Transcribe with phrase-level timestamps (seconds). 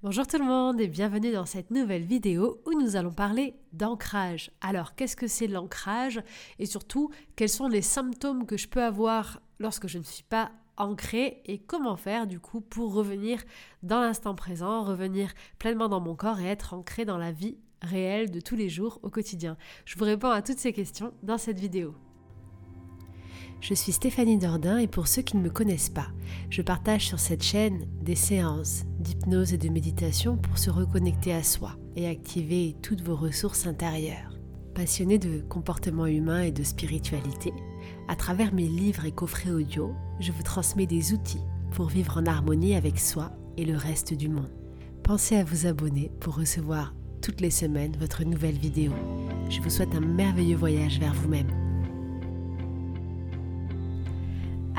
[0.00, 4.52] Bonjour tout le monde et bienvenue dans cette nouvelle vidéo où nous allons parler d'ancrage.
[4.60, 6.22] Alors qu'est-ce que c'est l'ancrage
[6.60, 10.52] et surtout quels sont les symptômes que je peux avoir lorsque je ne suis pas
[10.76, 13.42] ancré et comment faire du coup pour revenir
[13.82, 18.30] dans l'instant présent, revenir pleinement dans mon corps et être ancré dans la vie réelle
[18.30, 19.56] de tous les jours au quotidien.
[19.84, 21.96] Je vous réponds à toutes ces questions dans cette vidéo.
[23.60, 26.08] Je suis Stéphanie Dordain et pour ceux qui ne me connaissent pas,
[26.48, 31.42] je partage sur cette chaîne des séances d'hypnose et de méditation pour se reconnecter à
[31.42, 34.38] soi et activer toutes vos ressources intérieures.
[34.74, 37.52] Passionnée de comportement humain et de spiritualité,
[38.06, 42.26] à travers mes livres et coffrets audio, je vous transmets des outils pour vivre en
[42.26, 44.52] harmonie avec soi et le reste du monde.
[45.02, 48.92] Pensez à vous abonner pour recevoir toutes les semaines votre nouvelle vidéo.
[49.50, 51.67] Je vous souhaite un merveilleux voyage vers vous-même.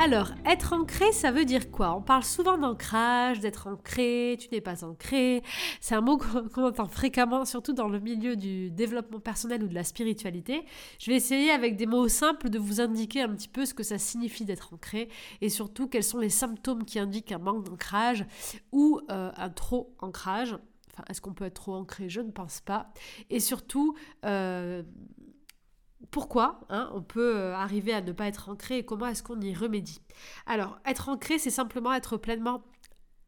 [0.02, 1.94] Alors, être ancré, ça veut dire quoi?
[1.94, 5.44] On parle souvent d'ancrage, d'être ancré, tu n'es pas ancré.
[5.82, 6.18] C'est un mot
[6.54, 10.64] qu'on entend fréquemment, surtout dans le milieu du développement personnel ou de la spiritualité.
[11.00, 13.84] Je vais essayer avec des mots simples de vous indiquer un petit peu ce que
[13.84, 15.10] ça signifie d'être ancré
[15.42, 18.26] et surtout quels sont les symptômes qui indiquent un manque d'ancrage
[18.72, 20.56] ou euh, un trop ancrage.
[20.94, 22.08] Enfin, est-ce qu'on peut être trop ancré?
[22.08, 22.94] Je ne pense pas.
[23.30, 24.82] Et surtout, euh,
[26.12, 29.40] pourquoi hein, on peut euh, arriver à ne pas être ancré et comment est-ce qu'on
[29.42, 30.02] y remédie.
[30.46, 32.64] Alors, être ancré, c'est simplement être pleinement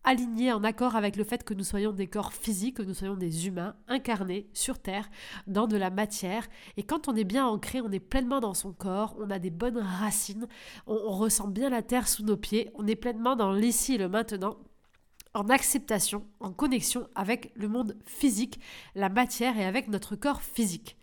[0.04, 3.16] aligné en accord avec le fait que nous soyons des corps physiques, que nous soyons
[3.16, 5.10] des humains incarnés sur Terre,
[5.46, 6.48] dans de la matière.
[6.76, 9.52] Et quand on est bien ancré, on est pleinement dans son corps, on a des
[9.52, 10.48] bonnes racines,
[10.88, 13.98] on, on ressent bien la Terre sous nos pieds, on est pleinement dans l'ici et
[14.00, 14.58] le maintenant
[15.34, 18.60] en acceptation, en connexion avec le monde physique,
[18.96, 20.98] la matière et avec notre corps physique.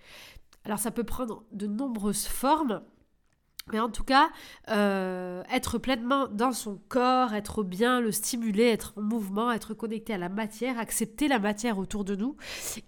[0.69, 2.83] Alors ça peut prendre de nombreuses formes.
[3.73, 4.31] Mais en tout cas,
[4.71, 10.15] euh, être pleinement dans son corps, être bien, le stimuler, être en mouvement, être connecté
[10.15, 12.37] à la matière, accepter la matière autour de nous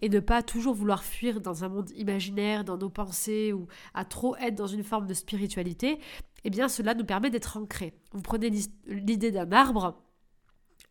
[0.00, 4.04] et ne pas toujours vouloir fuir dans un monde imaginaire, dans nos pensées ou à
[4.04, 5.98] trop être dans une forme de spiritualité,
[6.44, 7.94] eh bien cela nous permet d'être ancrés.
[8.12, 8.50] Vous prenez
[8.86, 10.02] l'idée d'un arbre,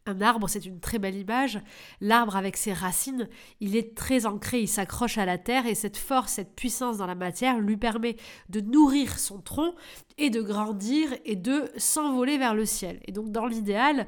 [0.05, 1.59] un arbre, c'est une très belle image.
[2.01, 3.29] L'arbre avec ses racines,
[3.59, 7.07] il est très ancré, il s'accroche à la terre et cette force, cette puissance dans
[7.07, 8.15] la matière lui permet
[8.49, 9.73] de nourrir son tronc
[10.17, 12.99] et de grandir et de s'envoler vers le ciel.
[13.05, 14.07] Et donc dans l'idéal,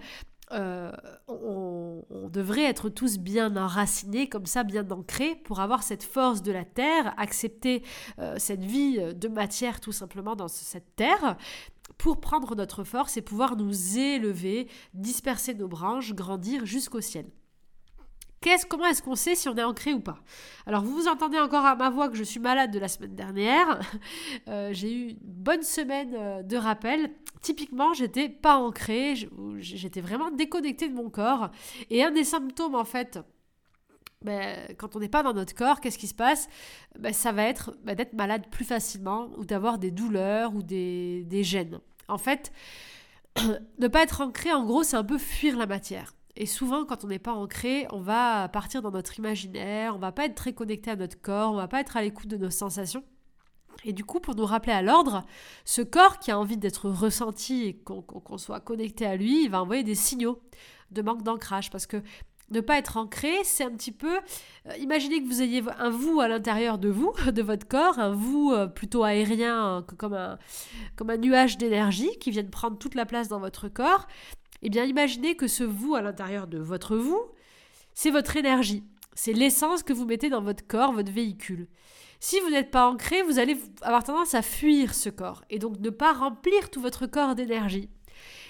[0.52, 0.92] euh,
[1.28, 6.52] on, devrait être tous bien enracinés, comme ça, bien ancrés, pour avoir cette force de
[6.54, 7.84] la terre, accepter
[8.20, 11.36] euh, cette vie de matière tout simplement dans cette terre,
[11.98, 17.26] pour prendre notre force et pouvoir nous élever, disperser nos branches, grandir jusqu'au ciel.
[18.68, 20.18] Comment est-ce qu'on sait si on est ancré ou pas?
[20.66, 23.16] Alors vous vous entendez encore à ma voix que je suis malade de la semaine
[23.16, 23.80] dernière.
[24.48, 27.12] Euh, j'ai eu une bonne semaine euh, de rappel.
[27.42, 29.14] Typiquement, j'étais pas ancrée,
[29.60, 31.52] j'étais vraiment déconnectée de mon corps.
[31.90, 33.20] Et un des symptômes en fait
[34.24, 36.48] ben, quand on n'est pas dans notre corps, qu'est-ce qui se passe?
[37.00, 41.24] Ben, Ça va être ben, d'être malade plus facilement ou d'avoir des douleurs ou des,
[41.26, 41.80] des gènes.
[42.08, 42.52] En fait,
[43.80, 46.14] ne pas être ancré, en gros, c'est un peu fuir la matière.
[46.36, 50.12] Et souvent, quand on n'est pas ancré, on va partir dans notre imaginaire, on va
[50.12, 52.50] pas être très connecté à notre corps, on va pas être à l'écoute de nos
[52.50, 53.04] sensations.
[53.84, 55.26] Et du coup, pour nous rappeler à l'ordre,
[55.66, 59.62] ce corps qui a envie d'être ressenti et qu'on soit connecté à lui, il va
[59.62, 60.40] envoyer des signaux
[60.92, 61.72] de manque d'ancrage.
[61.72, 62.02] Parce que
[62.52, 64.18] ne pas être ancré, c'est un petit peu...
[64.68, 68.12] Euh, imaginez que vous ayez un vous à l'intérieur de vous, de votre corps, un
[68.12, 70.38] vous euh, plutôt aérien, comme, un,
[70.96, 74.08] comme un nuage d'énergie qui vient de prendre toute la place dans votre corps.
[74.62, 77.22] Eh bien, imaginez que ce vous à l'intérieur de votre vous,
[77.94, 78.84] c'est votre énergie.
[79.14, 81.68] C'est l'essence que vous mettez dans votre corps, votre véhicule.
[82.20, 85.80] Si vous n'êtes pas ancré, vous allez avoir tendance à fuir ce corps et donc
[85.80, 87.90] ne pas remplir tout votre corps d'énergie.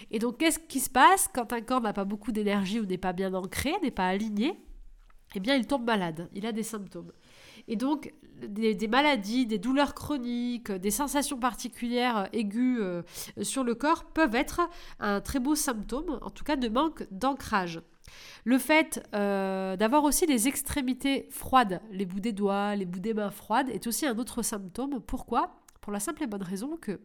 [0.10, 2.98] Et donc, qu'est-ce qui se passe quand un corps n'a pas beaucoup d'énergie ou n'est
[2.98, 4.60] pas bien ancré, n'est pas aligné?
[5.36, 7.12] Eh bien, il tombe malade, il a des symptômes.
[7.68, 8.14] Et donc,
[8.48, 13.04] des, maladies, des douleurs chroniques, des sensations particulières euh, aiguës euh,
[13.44, 14.62] sur le corps peuvent être
[15.00, 17.82] un très beau symptôme, en tout cas de manque d'ancrage.
[18.44, 23.14] Le fait euh, d'avoir aussi les extrémités froides, les bouts des doigts, les bouts des
[23.14, 25.00] mains froides, est aussi un autre symptôme.
[25.00, 25.62] Pourquoi?
[25.80, 27.00] Pour la simple et bonne raison que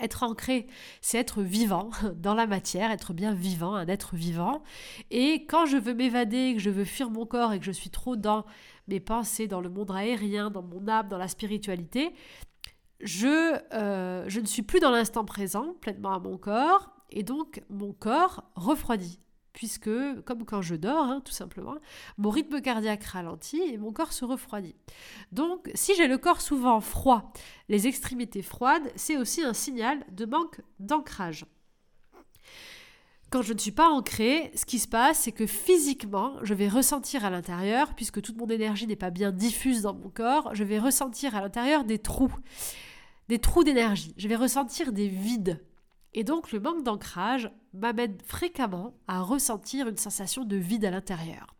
[0.00, 0.66] être ancré,
[1.00, 4.62] c'est être vivant dans la matière, être bien vivant, un être vivant.
[5.10, 7.90] Et quand je veux m'évader, que je veux fuir mon corps et que je suis
[7.90, 8.44] trop dans
[8.88, 12.12] mes pensées, dans le monde aérien, dans mon âme, dans la spiritualité,
[13.00, 17.62] je, euh, je ne suis plus dans l'instant présent, pleinement à mon corps, et donc
[17.68, 19.18] mon corps refroidit
[19.52, 19.90] puisque,
[20.24, 21.74] comme quand je dors, hein, tout simplement,
[22.18, 24.76] mon rythme cardiaque ralentit et mon corps se refroidit.
[25.30, 27.32] Donc, si j'ai le corps souvent froid,
[27.68, 31.46] les extrémités froides, c'est aussi un signal de manque d'ancrage.
[33.30, 36.68] quand je ne suis pas ancrée, ce qui se passe, c'est que physiquement, je vais
[36.68, 40.64] ressentir à l'intérieur, puisque toute mon énergie n'est pas bien diffuse dans mon corps, je
[40.64, 42.34] vais ressentir à l'intérieur des trous,
[43.28, 44.12] des trous d'énergie.
[44.18, 45.62] Je vais ressentir des vides.
[46.14, 51.54] Et donc le manque d'ancrage m'amène fréquemment à ressentir une sensation de vide à l'intérieur,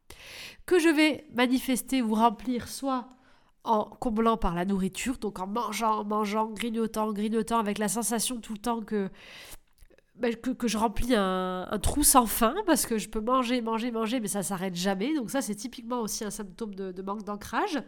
[0.66, 3.08] que je vais manifester ou remplir soit
[3.64, 8.54] en comblant par la nourriture, donc en mangeant, mangeant, grignotant, grignotant, avec la sensation tout
[8.54, 9.08] le temps que
[10.16, 14.20] bah, que, je remplis un, trou sans fin parce que je peux manger, manger, manger,
[14.20, 15.14] mais ça s'arrête jamais.
[15.14, 17.82] Donc ça, c'est typiquement aussi un symptôme de, de manque d'ancrage.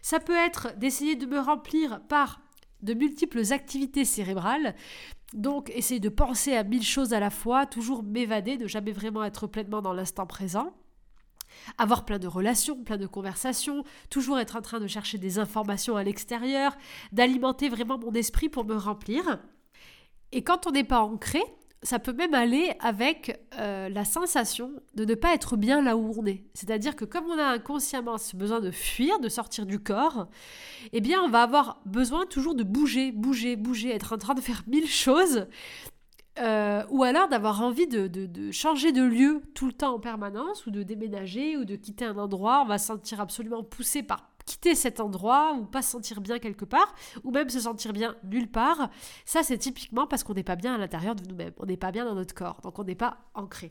[0.00, 2.40] Ça peut être d'essayer de me remplir par
[2.82, 4.74] de multiples activités cérébrales.
[5.34, 9.24] Donc essayer de penser à mille choses à la fois, toujours m'évader, ne jamais vraiment
[9.24, 10.72] être pleinement dans l'instant présent.
[11.76, 15.96] Avoir plein de relations, plein de conversations, toujours être en train de chercher des informations
[15.96, 16.76] à l'extérieur,
[17.12, 19.38] d'alimenter vraiment mon esprit pour me remplir.
[20.32, 21.42] Et quand on n'est pas ancré,
[21.82, 26.12] ça peut même aller avec euh, la sensation de ne pas être bien là où
[26.16, 26.44] on est.
[26.54, 30.28] C'est-à-dire que comme on a inconsciemment ce besoin de fuir, de sortir du corps,
[30.92, 34.40] eh bien on va avoir besoin toujours de bouger, bouger, bouger, être en train de
[34.40, 35.46] faire mille choses.
[36.40, 40.66] Euh, ou alors d'avoir envie de, de, changer de lieu tout le temps en permanence,
[40.66, 42.62] ou de déménager, ou de quitter un endroit.
[42.62, 46.38] On va se sentir absolument poussé par quitter cet endroit ou pas se sentir bien
[46.38, 48.90] quelque part, ou même se sentir bien nulle part,
[49.24, 51.92] ça c'est typiquement parce qu'on n'est pas bien à l'intérieur de nous-mêmes, on n'est pas
[51.92, 53.70] bien dans notre corps, donc on n'est pas ancré.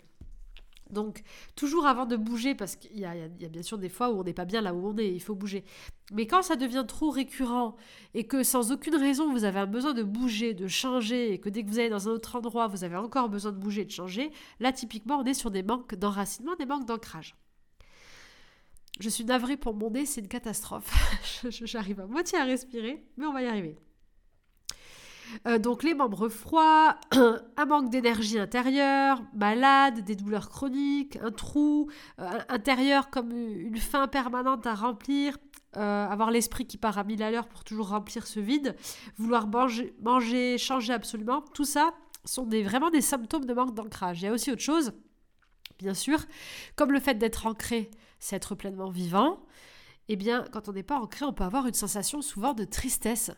[0.89, 1.24] Donc,
[1.57, 4.31] toujours avant de bouger, parce qu'il y, a bien sûr des fois où on n'est
[4.31, 5.65] pas bien là où on est, il faut bouger.
[6.13, 7.75] Mais quand ça devient trop récurrent
[8.13, 11.50] et que sans aucune raison vous avez un besoin de bouger, de changer, et que
[11.50, 13.91] dès que vous allez dans un autre endroit, vous avez encore besoin de bouger, de
[13.91, 14.31] changer,
[14.62, 17.35] là typiquement on est sur des manques d'enracinement, des manques d'ancrage.
[18.99, 20.91] Je suis navrée pour mon nez, c'est une catastrophe.
[21.49, 23.77] J'arrive à moitié à respirer, mais on va y arriver.
[25.45, 31.89] Euh, donc les membres froids, un manque d'énergie intérieure, malade, des douleurs chroniques, un trou
[32.19, 35.38] euh, intérieur comme une faim permanente à remplir,
[35.75, 38.75] euh, avoir l'esprit qui part à mille à l'heure pour toujours remplir ce vide,
[39.17, 41.93] vouloir manger, changer absolument, tout ça
[42.25, 44.21] sont vraiment des symptômes de manque d'ancrage.
[44.21, 44.91] Il y a aussi autre chose,
[45.77, 46.19] bien sûr,
[46.75, 49.45] comme le fait d'être ancré c'est être pleinement vivant,
[50.09, 53.31] eh bien, quand on n'est pas ancré, on peut avoir une sensation souvent de tristesse.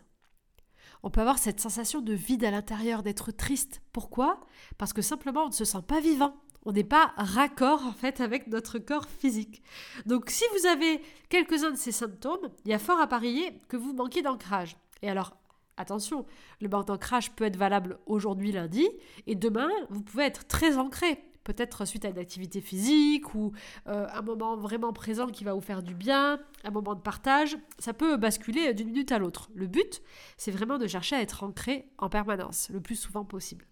[1.01, 3.81] On peut avoir cette sensation de vide à l'intérieur, d'être triste.
[3.91, 4.41] Pourquoi?
[4.77, 6.35] Parce que simplement, on ne se sent pas vivant.
[6.65, 9.63] On n'est pas raccord en fait avec notre corps physique.
[10.05, 13.77] Donc si vous avez quelques-uns de ces symptômes, il y a fort à parier que
[13.77, 14.75] vous manquez d'ancrage.
[15.01, 15.37] Et alors,
[15.77, 16.25] attention,
[16.59, 18.85] le manque d'ancrage peut être valable aujourd'hui lundi,
[19.25, 21.23] et demain, vous pouvez être très ancré
[21.53, 23.53] peut-être suite à une activité physique ou
[23.87, 27.57] euh, un moment vraiment présent qui va vous faire du bien, un moment de partage,
[27.79, 29.49] ça peut basculer d'une minute à l'autre.
[29.55, 30.03] Le but,
[30.37, 33.65] c'est vraiment de chercher à être ancré en permanence, le plus souvent possible,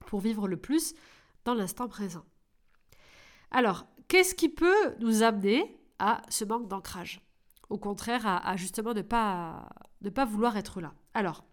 [0.00, 0.94] pour vivre le plus
[1.46, 2.24] dans l'instant présent.
[3.50, 7.22] Alors, qu'est-ce qui peut nous amener à ce manque d'ancrage?
[7.70, 9.70] Au contraire, à, justement ne pas,
[10.02, 10.92] ne pas vouloir être là.
[11.14, 11.44] Alors,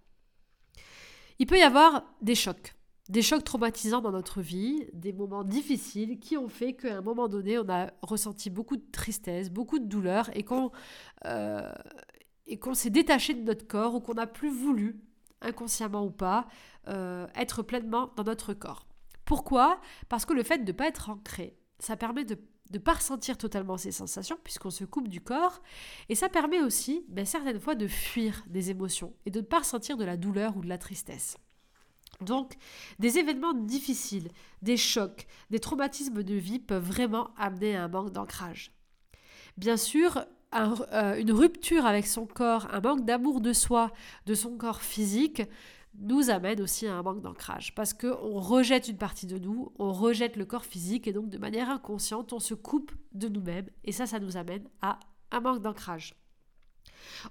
[1.40, 2.75] il peut y avoir des chocs
[3.10, 7.28] des chocs traumatisants dans notre vie, des moments difficiles qui ont fait qu'à un moment
[7.28, 10.72] donné, on a ressenti beaucoup de tristesse, beaucoup de douleur et qu'on
[11.25, 11.72] euh,
[12.74, 15.00] s'est détaché de notre corps ou qu'on n'a plus voulu,
[15.42, 16.48] inconsciemment ou pas,
[16.88, 18.88] euh, être pleinement dans notre corps.
[19.24, 19.80] Pourquoi?
[20.10, 22.38] Parce que le fait de ne pas être ancré, ça permet de
[22.74, 25.62] ne pas ressentir totalement ces sensations puisqu'on se coupe du corps
[26.09, 29.59] et ça permet aussi ben, certaines fois de fuir des émotions et de ne pas
[29.59, 31.38] ressentir de la douleur ou de la tristesse.
[32.22, 32.54] Donc,
[33.00, 34.30] des événements difficiles,
[34.62, 38.72] des chocs, des traumatismes de vie peuvent vraiment amener à un manque d'ancrage.
[39.57, 43.92] Bien sûr, euh, une rupture avec son corps, un manque d'amour de soi,
[44.26, 45.42] de son corps physique,
[46.00, 49.94] nous amène aussi à un manque d'ancrage parce qu'on rejette une partie de nous, on
[49.94, 53.92] rejette le corps physique et donc de manière inconsciente, on se coupe de nous-mêmes et
[53.92, 55.00] ça, ça nous amène à
[55.31, 56.16] un manque d'ancrage.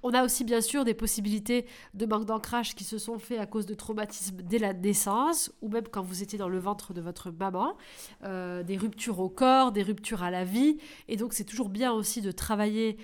[0.03, 3.47] On a aussi bien sûr des possibilités de manque d'ancrage qui se sont faits à
[3.47, 7.01] cause de traumatismes dès la naissance ou même quand vous étiez dans le ventre de
[7.01, 7.77] votre maman,
[8.25, 10.79] euh, des ruptures au corps, des ruptures à la vie.
[11.09, 12.99] Et donc c'est toujours bien aussi de travailler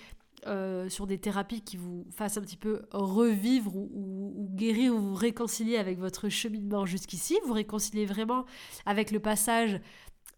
[0.46, 5.14] euh, sur des thérapies qui vous fassent un petit peu revivre ou, guérir ou vous
[5.14, 8.46] réconcilier avec votre cheminement jusqu'ici, vous réconcilier vraiment
[8.86, 9.80] avec le passage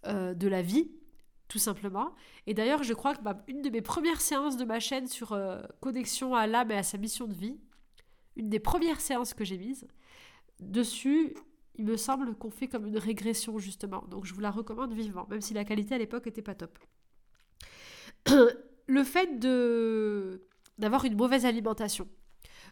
[0.06, 0.90] euh, de la vie
[1.48, 2.14] tout simplement.
[2.46, 5.60] Et d'ailleurs, je crois que une de mes premières séances de ma chaîne sur euh,
[5.80, 7.58] connexion à l'âme et à sa mission de vie,
[8.36, 9.86] une des premières séances que j'ai mises,
[10.60, 11.34] dessus,
[11.76, 14.04] il me semble qu'on fait comme une régression justement.
[14.08, 16.78] Donc je vous la recommande vivement, même si la qualité à l'époque n'était pas top.
[18.86, 20.46] Le fait de
[20.78, 22.08] d'avoir une mauvaise alimentation,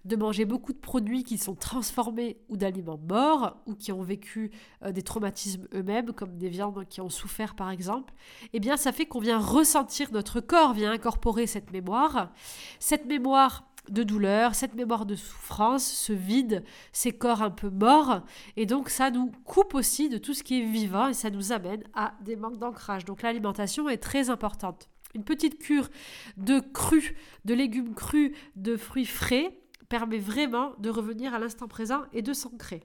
[0.05, 4.51] de manger beaucoup de produits qui sont transformés ou d'aliments morts ou qui ont vécu
[4.83, 8.13] euh, des traumatismes eux-mêmes, comme des viandes qui ont souffert par exemple,
[8.53, 12.31] eh bien ça fait qu'on vient ressentir, notre corps vient incorporer cette mémoire.
[12.79, 18.23] Cette mémoire de douleur, cette mémoire de souffrance, ce vide, ces corps un peu morts.
[18.57, 21.53] Et donc ça nous coupe aussi de tout ce qui est vivant et ça nous
[21.53, 23.05] amène à des manques d'ancrage.
[23.05, 24.89] Donc l'alimentation est très importante.
[25.15, 25.89] Une petite cure
[26.37, 27.13] de crus,
[27.45, 29.59] de légumes crus, de fruits frais
[29.91, 32.83] permet vraiment de revenir à l'instant présent et de s'ancrer.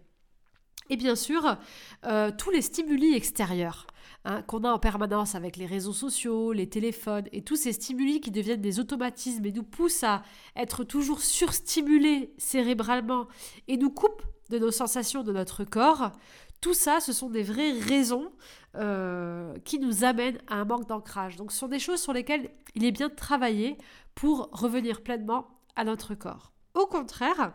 [0.89, 1.57] Et bien sûr,
[2.05, 3.88] euh, tous les stimuli extérieurs.
[4.27, 8.21] Hein, qu'on a en permanence avec les réseaux sociaux, les téléphones et tous ces stimuli
[8.21, 10.24] qui deviennent des automatismes et nous poussent à
[10.55, 13.27] être toujours surstimulés cérébralement
[13.67, 16.12] et nous coupent de nos sensations de notre corps,
[16.59, 18.31] tout ça, ce sont des vraies raisons
[18.74, 21.35] euh, qui nous amènent à un manque d'ancrage.
[21.35, 23.77] Donc ce sont des choses sur lesquelles il est bien de travailler
[24.15, 26.54] pour revenir pleinement à notre corps.
[26.75, 27.53] Au contraire,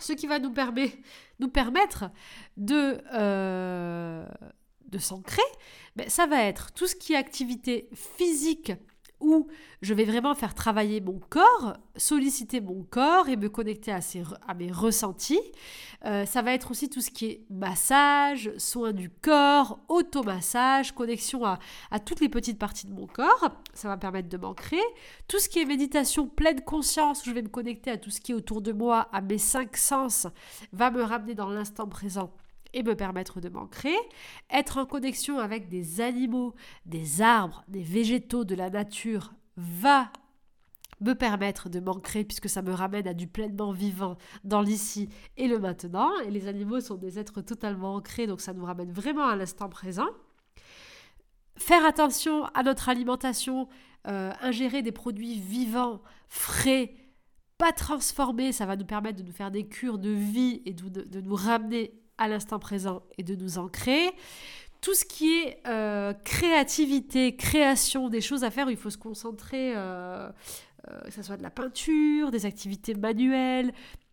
[0.00, 2.10] ce qui va nous, permettre
[2.56, 4.26] de, euh,
[4.98, 5.42] s'ancrer,
[5.96, 8.72] ben, ça va être tout ce qui est activité physique
[9.24, 9.48] où
[9.82, 14.00] je vais vraiment faire travailler mon corps, solliciter mon corps et me connecter à,
[14.46, 15.40] à mes ressentis.
[16.04, 21.44] Euh, ça va être aussi tout ce qui est massage, soin du corps, automassage, connexion
[21.44, 21.58] à,
[21.90, 23.50] à toutes les petites parties de mon corps.
[23.72, 24.82] Ça va me permettre de m'ancrer.
[25.28, 28.20] Tout ce qui est méditation pleine conscience, où je vais me connecter à tout ce
[28.20, 30.26] qui est autour de moi, à mes cinq sens,
[30.72, 32.30] va me ramener dans l'instant présent
[32.74, 33.94] et me permettre de m'ancrer,
[34.50, 36.54] être en connexion avec des animaux,
[36.84, 40.10] des arbres, des végétaux de la nature va
[41.00, 45.48] me permettre de m'ancrer puisque ça me ramène à du pleinement vivant dans l'ici et
[45.48, 46.10] le maintenant.
[46.20, 49.68] Et les animaux sont des êtres totalement ancrés, donc ça nous ramène vraiment à l'instant
[49.68, 50.08] présent.
[51.56, 53.68] Faire attention à notre alimentation,
[54.08, 56.94] euh, ingérer des produits vivants, frais,
[57.58, 61.02] pas transformés, ça va nous permettre de nous faire des cures de vie et de,
[61.02, 64.10] de nous ramener à l'instant présent et de nous ancrer.
[64.80, 69.72] Tout ce qui est euh, créativité, création, des choses à faire il faut se concentrer,
[69.74, 70.28] euh,
[70.88, 73.72] euh, que ce soit de la peinture, des activités manuelles,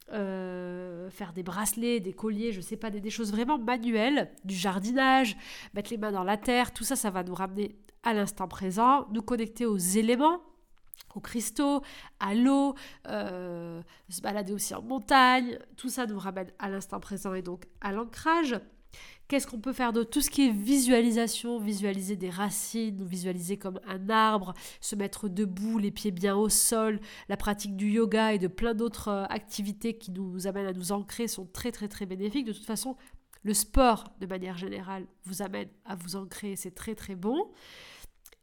[0.09, 5.37] faire des bracelets, des colliers, je sais pas, des, des, choses vraiment manuelles, du jardinage,
[5.73, 9.07] mettre les mains dans la terre, tout ça, ça va nous ramener à l'instant présent,
[9.11, 10.41] nous connecter aux éléments,
[11.15, 11.81] aux cristaux,
[12.19, 12.75] à l'eau,
[13.07, 15.59] euh, se balader aussi en montagne.
[15.77, 18.59] Tout ça nous ramène à l'instant présent et donc à l'ancrage.
[19.31, 23.79] Qu'est-ce qu'on peut faire de tout ce qui est visualisation, visualiser des racines, visualiser comme
[23.87, 26.99] un arbre, se mettre debout, les pieds bien au sol,
[27.29, 30.91] la pratique du yoga et de plein d'autres euh, activités qui nous amènent à nous
[30.91, 32.45] ancrer sont très très très bénéfiques.
[32.45, 32.97] De toute façon,
[33.43, 37.51] le sport de manière générale vous amène à vous ancrer, c'est très très bon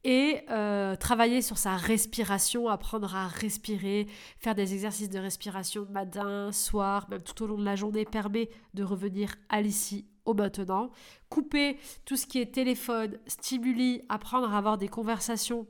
[0.05, 4.07] et euh, travailler sur sa respiration, apprendre à respirer,
[4.39, 8.49] faire des exercices de respiration matin, soir, même tout au long de la journée permet
[8.75, 10.91] de revenir à l'ici, au maintenant.
[11.29, 15.67] Couper tout ce qui est téléphone, stimuli, apprendre à avoir des conversations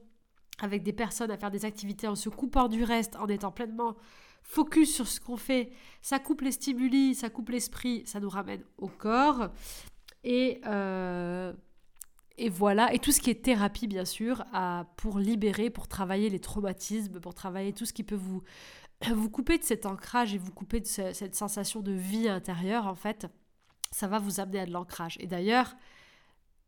[0.60, 3.96] avec des personnes, à faire des activités en se coupant du reste, en étant pleinement
[4.42, 5.70] focus sur ce qu'on fait.
[6.02, 9.50] Ça coupe les stimuli, ça coupe l'esprit, ça nous ramène au corps.
[10.24, 11.52] Et euh,
[12.38, 14.44] et voilà, et tout ce qui est thérapie, bien sûr,
[14.96, 18.42] pour libérer, pour travailler les traumatismes, pour travailler tout ce qui peut vous,
[19.12, 22.94] vous couper de cet ancrage et vous couper de cette sensation de vie intérieure, en
[22.94, 23.26] fait,
[23.90, 25.16] ça va vous amener à de l'ancrage.
[25.20, 25.76] Et d'ailleurs,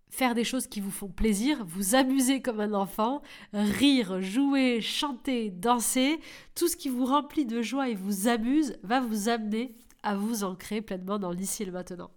[0.08, 3.22] faire des choses qui vous font plaisir, vous amuser comme un enfant,
[3.52, 6.20] rire, jouer, chanter, danser,
[6.54, 10.45] tout ce qui vous remplit de joie et vous amuse va vous amener à vous
[10.45, 12.11] ancrer pleinement dans l'ici et le maintenant.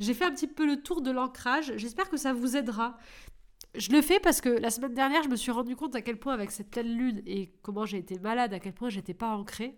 [0.00, 2.96] J'ai fait un petit peu le tour de l'ancrage, j'espère que ça vous aidera.
[3.74, 6.18] Je le fais parce que la semaine dernière, je me suis rendu compte à quel
[6.18, 9.28] point avec cette pleine lune et comment j'ai été malade, à quel point j'étais pas
[9.28, 9.76] ancrée.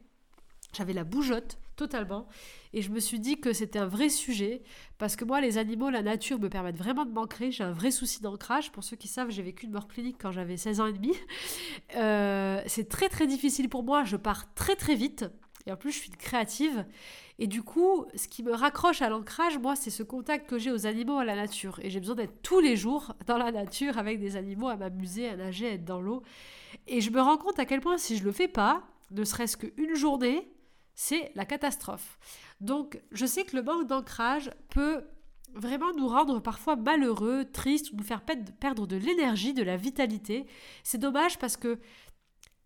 [0.77, 2.27] J'avais la bougeotte totalement
[2.73, 4.63] et je me suis dit que c'était un vrai sujet
[4.99, 7.53] parce que moi les animaux, la nature me permettent vraiment de m'ancrer.
[7.53, 8.73] J'ai un vrai souci d'ancrage.
[8.73, 11.13] Pour ceux qui savent, j'ai vécu une mort clinique quand j'avais 16 ans et demi.
[11.97, 14.03] Euh, c'est très très difficile pour moi.
[14.03, 15.27] Je pars très très vite
[15.67, 16.85] et en plus je suis créative
[17.39, 20.71] et du coup, ce qui me raccroche à l'ancrage, moi, c'est ce contact que j'ai
[20.71, 21.81] aux animaux, à la nature.
[21.83, 25.29] Et j'ai besoin d'être tous les jours dans la nature avec des animaux, à m'amuser,
[25.29, 26.23] à nager, à être dans l'eau.
[26.87, 29.57] Et je me rends compte à quel point si je le fais pas, ne serait-ce
[29.57, 30.49] qu'une journée,
[30.95, 32.19] c'est la catastrophe.
[32.61, 35.03] Donc, je sais que le manque d'ancrage peut
[35.55, 40.47] vraiment nous rendre parfois malheureux, tristes, ou nous faire perdre de l'énergie, de la vitalité.
[40.85, 41.81] C'est dommage parce que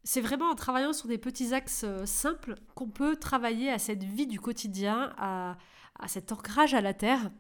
[0.05, 4.05] c'est vraiment en travaillant sur des petits axes euh, simples qu'on peut travailler à cette
[4.05, 5.57] vie du quotidien, à,
[6.07, 7.31] cet ancrage à la terre.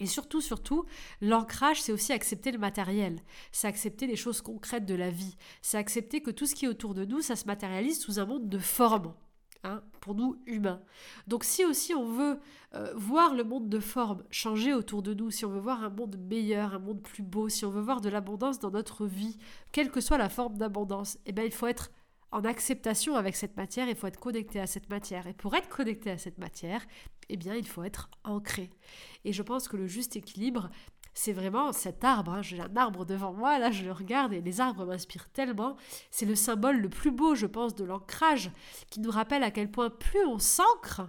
[0.00, 0.86] Et surtout, surtout,
[1.20, 3.20] l'ancrage, c'est aussi accepter le matériel.
[3.52, 5.36] C'est accepter les choses concrètes de la vie.
[5.60, 8.24] C'est accepter que tout ce qui est autour de nous, ça se matérialise sous un
[8.24, 9.14] monde de formes.
[9.62, 10.80] Hein, pour nous humains.
[11.26, 12.40] Donc si aussi on veut
[12.74, 15.90] euh, voir le monde de forme changer autour de nous, si on veut voir un
[15.90, 19.36] monde meilleur, un monde plus beau, si on veut voir de l'abondance dans notre vie,
[19.70, 21.90] quelle que soit la forme d'abondance, eh bien il faut être
[22.32, 25.26] en acceptation avec cette matière, il faut être connecté à cette matière.
[25.26, 26.82] Et pour être connecté à cette matière,
[27.28, 28.70] eh bien il faut être ancré.
[29.26, 30.70] Et je pense que le juste équilibre,
[31.20, 32.32] c'est vraiment cet arbre.
[32.32, 32.42] Hein.
[32.42, 35.76] J'ai un arbre devant moi, là je le regarde et les arbres m'inspirent tellement.
[36.10, 38.50] C'est le symbole le plus beau, je pense, de l'ancrage,
[38.88, 41.02] qui nous rappelle à quel point plus on s'ancre,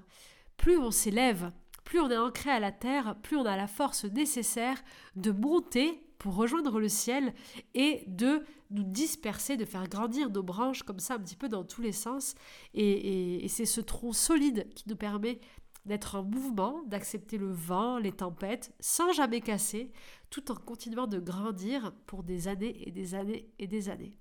[0.58, 1.51] plus on s'élève,
[1.86, 4.84] plus on est ancré à la terre, plus on a la force nécessaire
[5.15, 7.34] de monter pour rejoindre le ciel
[7.74, 11.63] et de nous disperser, de faire grandir nos branches comme ça un petit peu dans
[11.63, 12.36] tous les sens.
[12.74, 15.39] et c'est ce tronc solide qui nous permet
[15.86, 19.92] d'être en mouvement, d'accepter le vent, les tempêtes, sans jamais casser,
[20.30, 24.14] tout en continuant de grandir pour des années et des années et des années.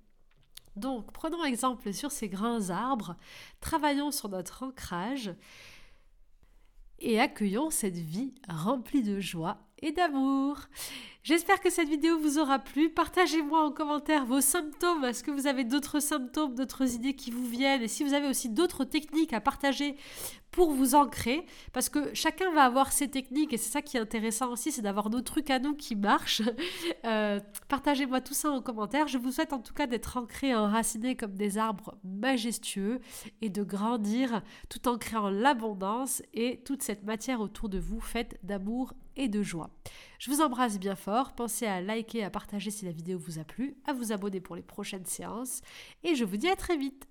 [0.75, 3.15] Donc, prenons exemple sur ces grands arbres,
[3.59, 5.33] travaillons sur notre ancrage
[6.99, 10.57] et accueillons cette vie remplie de joie et d'amour.
[11.23, 12.89] J'espère que cette vidéo vous aura plu.
[12.89, 15.05] Partagez-moi en commentaire vos symptômes.
[15.05, 17.83] Est-ce que vous avez d'autres symptômes, d'autres idées qui vous viennent?
[17.83, 19.95] Et si vous avez aussi d'autres techniques à partager
[20.49, 23.99] pour vous ancrer, parce que chacun va avoir ses techniques et c'est ça qui est
[23.99, 26.41] intéressant aussi, c'est d'avoir nos trucs à nous qui marchent.
[27.05, 29.07] Euh, partagez-moi tout ça en commentaire.
[29.07, 32.99] Je vous souhaite en tout cas d'être ancrés, enracinés comme des arbres majestueux
[33.41, 38.39] et de grandir tout en créant l'abondance et toute cette matière autour de vous faite
[38.43, 39.71] d'amour et de joie.
[40.21, 43.43] Je vous embrasse bien fort, pensez à liker, à partager si la vidéo vous a
[43.43, 45.61] plu, à vous abonner pour les prochaines séances
[46.03, 47.07] et je vous dis à très vite.